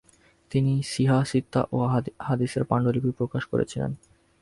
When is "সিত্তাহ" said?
1.23-1.65